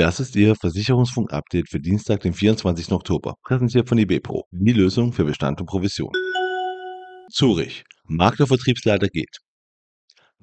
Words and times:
Das 0.00 0.18
ist 0.18 0.34
Ihr 0.34 0.56
Versicherungsfunk-Update 0.56 1.68
für 1.68 1.78
Dienstag, 1.78 2.20
den 2.20 2.32
24. 2.32 2.90
Oktober, 2.90 3.34
präsentiert 3.44 3.86
von 3.86 3.98
eBepro. 3.98 4.46
Die 4.50 4.72
Lösung 4.72 5.12
für 5.12 5.24
Bestand 5.24 5.60
und 5.60 5.66
Provision. 5.66 6.10
Zurich. 7.30 7.84
Maklervertriebsleiter 8.04 9.08
geht. 9.08 9.36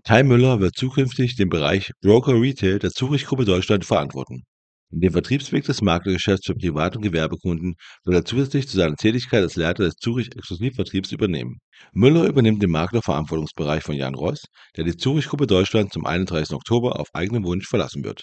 Kai 0.03 0.21
Müller 0.21 0.59
wird 0.59 0.75
zukünftig 0.75 1.37
den 1.37 1.49
Bereich 1.49 1.89
Broker 2.03 2.39
Retail 2.39 2.77
der 2.77 2.91
Zurich-Gruppe 2.91 3.45
Deutschland 3.45 3.83
verantworten. 3.83 4.43
Den 4.91 5.11
Vertriebsweg 5.11 5.63
des 5.63 5.81
Maklergeschäfts 5.81 6.45
für 6.45 6.53
Privat- 6.53 6.95
und 6.95 7.01
Gewerbekunden 7.01 7.77
soll 8.03 8.13
er 8.13 8.25
zusätzlich 8.25 8.67
zu 8.67 8.77
seiner 8.77 8.95
Tätigkeit 8.95 9.41
als 9.41 9.55
Leiter 9.55 9.85
des 9.85 9.95
Zurich 9.95 10.35
Exklusivvertriebs 10.35 11.11
übernehmen. 11.11 11.57
Müller 11.93 12.27
übernimmt 12.27 12.61
den 12.61 12.69
Maklerverantwortungsbereich 12.69 13.81
von 13.81 13.95
Jan 13.95 14.13
Ross, 14.13 14.43
der 14.75 14.83
die 14.83 14.95
Zurich-Gruppe 14.95 15.47
Deutschland 15.47 15.91
zum 15.91 16.05
31. 16.05 16.53
Oktober 16.53 16.99
auf 16.99 17.07
eigenen 17.13 17.43
Wunsch 17.43 17.67
verlassen 17.67 18.03
wird. 18.03 18.21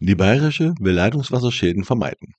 Die 0.00 0.16
Bayerische 0.16 0.74
will 0.80 0.94
Leitungswasserschäden 0.94 1.84
vermeiden. 1.84 2.34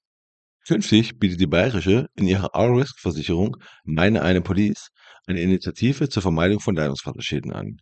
Künftig 0.67 1.19
bietet 1.19 1.39
die 1.39 1.47
Bayerische 1.47 2.07
in 2.15 2.27
ihrer 2.27 2.53
R-Risk-Versicherung 2.53 3.55
Meine 3.85 4.23
eine 4.23 4.41
Police 4.41 4.89
eine 5.25 5.39
Initiative 5.39 6.09
zur 6.09 6.21
Vermeidung 6.21 6.59
von 6.59 6.75
Leitungswasserschäden 6.75 7.53
an. 7.53 7.77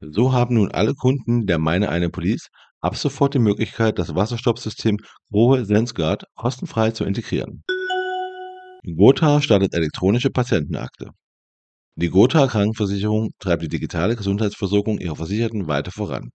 So 0.00 0.32
haben 0.32 0.54
nun 0.54 0.70
alle 0.70 0.94
Kunden 0.94 1.46
der 1.46 1.58
Meine 1.58 1.90
eine 1.90 2.08
Police 2.08 2.48
ab 2.80 2.96
sofort 2.96 3.34
die 3.34 3.38
Möglichkeit, 3.38 3.98
das 3.98 4.14
Wasserstoppsystem 4.14 4.96
Grohe 5.30 5.64
Sensguard 5.64 6.24
kostenfrei 6.34 6.92
zu 6.92 7.04
integrieren. 7.04 7.64
Gotha 8.96 9.42
startet 9.42 9.74
elektronische 9.74 10.30
Patientenakte. 10.30 11.10
Die 11.96 12.08
Gotha 12.08 12.46
Krankenversicherung 12.46 13.30
treibt 13.40 13.62
die 13.62 13.68
digitale 13.68 14.16
Gesundheitsversorgung 14.16 14.98
ihrer 14.98 15.16
Versicherten 15.16 15.66
weiter 15.66 15.90
voran. 15.90 16.30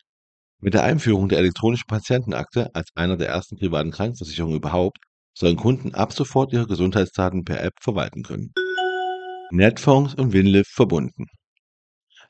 Mit 0.64 0.74
der 0.76 0.86
Einführung 0.86 1.28
der 1.28 1.40
elektronischen 1.40 1.88
Patientenakte 1.88 2.74
als 2.74 2.88
einer 2.96 3.18
der 3.18 3.28
ersten 3.28 3.58
privaten 3.58 3.92
Krankenversicherungen 3.92 4.56
überhaupt 4.56 4.98
sollen 5.38 5.58
Kunden 5.58 5.94
ab 5.94 6.14
sofort 6.14 6.54
ihre 6.54 6.68
Gesundheitsdaten 6.68 7.44
per 7.44 7.62
App 7.62 7.74
verwalten 7.82 8.24
können. 8.24 8.54
Netfonds 9.52 10.16
und 10.16 10.32
Winlift 10.32 10.72
verbunden. 10.72 11.26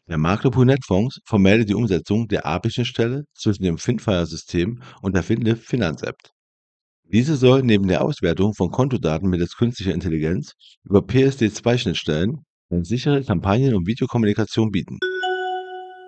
Der 0.10 0.18
Maklerpool 0.18 0.66
Netfonds 0.66 1.20
vermeldet 1.26 1.70
die 1.70 1.76
Umsetzung 1.76 2.28
der 2.28 2.48
API-Schnittstelle 2.48 3.26
zwischen 3.36 3.66
dem 3.66 3.78
Finfire-System 3.78 4.82
und 5.04 5.16
der 5.16 5.22
Finlift 5.22 5.68
Finanz-App. 5.68 6.18
Diese 7.04 7.36
soll 7.36 7.62
neben 7.62 7.88
der 7.88 8.04
Auswertung 8.04 8.56
von 8.56 8.72
Kontodaten 8.72 9.30
mittels 9.30 9.56
künstlicher 9.56 9.94
Intelligenz 9.94 10.54
über 10.84 11.02
PSD2-Schnittstellen 11.02 12.44
eine 12.72 12.84
sichere 12.84 13.24
Kampagnen- 13.24 13.76
und 13.76 13.86
Videokommunikation 13.86 14.72
bieten. 14.72 14.98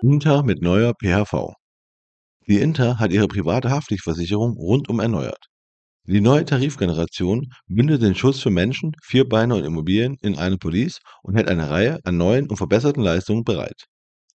Inter 0.02 0.42
mit 0.42 0.60
neuer 0.60 0.92
PHV. 1.00 1.54
Die 2.48 2.60
Inter 2.60 2.98
hat 3.00 3.12
ihre 3.12 3.26
private 3.26 3.70
Haftpflichtversicherung 3.70 4.56
rundum 4.56 5.00
erneuert. 5.00 5.46
Die 6.04 6.20
neue 6.20 6.44
Tarifgeneration 6.44 7.52
bündelt 7.66 8.02
den 8.02 8.14
Schutz 8.14 8.38
für 8.38 8.50
Menschen, 8.50 8.92
Vierbeiner 9.02 9.56
und 9.56 9.64
Immobilien 9.64 10.16
in 10.22 10.38
eine 10.38 10.56
Police 10.56 11.00
und 11.22 11.34
hält 11.34 11.48
eine 11.48 11.68
Reihe 11.68 11.98
an 12.04 12.16
neuen 12.16 12.48
und 12.48 12.56
verbesserten 12.56 13.02
Leistungen 13.02 13.42
bereit. 13.42 13.86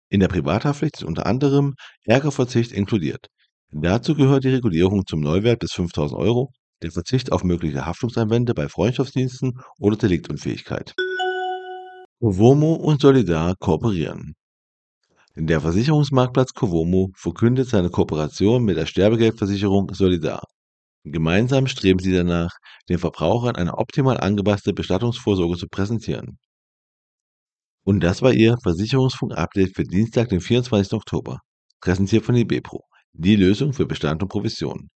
In 0.10 0.22
der 0.22 0.30
Privathaftpflicht 0.30 0.98
ist 0.98 1.04
unter 1.04 1.26
anderem 1.26 1.74
Ärgerverzicht 2.06 2.72
inkludiert. 2.72 3.28
Dazu 3.72 4.16
gehört 4.16 4.46
die 4.46 4.50
Regulierung 4.50 5.06
zum 5.06 5.20
Neuwert 5.20 5.60
bis 5.60 5.74
5000 5.74 6.18
Euro, 6.18 6.52
der 6.82 6.92
Verzicht 6.92 7.34
auf 7.34 7.44
mögliche 7.44 7.86
Haftungseinwände 7.86 8.54
bei 8.54 8.70
Freundschaftsdiensten 8.70 9.60
oder 9.80 9.98
Deliktunfähigkeit. 9.98 10.94
Covomo 12.22 12.74
und 12.76 13.02
Solidar 13.02 13.56
kooperieren. 13.60 14.36
Der 15.40 15.62
Versicherungsmarktplatz 15.62 16.54
Covomo 16.54 17.12
verkündet 17.16 17.70
seine 17.70 17.92
Kooperation 17.92 18.66
mit 18.66 18.76
der 18.76 18.88
Sterbegeldversicherung 18.88 19.94
Solidar. 19.94 20.44
Gemeinsam 21.04 21.68
streben 21.68 22.00
sie 22.00 22.12
danach, 22.12 22.50
den 22.90 22.98
Verbrauchern 22.98 23.56
eine 23.56 23.78
optimal 23.78 24.18
angepasste 24.18 24.74
Bestattungsvorsorge 24.74 25.56
zu 25.56 25.68
präsentieren. 25.68 26.40
Und 27.86 28.00
das 28.00 28.24
war 28.24 28.34
Ihr 28.34 28.58
Versicherungsfunk-Update 28.64 29.76
für 29.76 29.84
Dienstag, 29.84 30.30
den 30.30 30.42
24. 30.42 30.94
Oktober, 30.94 31.38
präsentiert 31.82 32.26
von 32.26 32.34
eBepro, 32.34 32.82
die 33.14 33.36
Lösung 33.36 33.74
für 33.74 33.86
Bestand 33.86 34.24
und 34.24 34.30
Provision. 34.30 34.90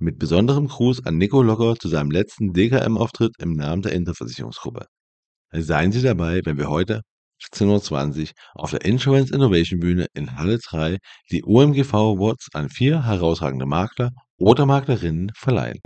Mit 0.00 0.18
besonderem 0.18 0.68
Gruß 0.68 1.04
an 1.04 1.18
Nico 1.18 1.42
Locker 1.42 1.76
zu 1.76 1.88
seinem 1.88 2.10
letzten 2.10 2.54
DKM-Auftritt 2.54 3.34
im 3.40 3.52
Namen 3.52 3.82
der 3.82 3.92
Interversicherungsgruppe. 3.92 4.86
Seien 5.52 5.92
Sie 5.92 6.00
dabei, 6.00 6.40
wenn 6.46 6.56
wir 6.56 6.70
heute 6.70 7.02
18.20 7.52 8.20
Uhr 8.20 8.28
auf 8.54 8.70
der 8.70 8.84
Insurance 8.84 9.34
Innovation 9.34 9.80
Bühne 9.80 10.06
in 10.14 10.36
Halle 10.36 10.58
3 10.58 10.98
die 11.30 11.44
OMGV 11.44 11.94
Awards 11.94 12.48
an 12.54 12.68
vier 12.68 13.04
herausragende 13.04 13.66
Makler 13.66 14.10
oder 14.38 14.66
Maklerinnen 14.66 15.32
verleihen. 15.34 15.80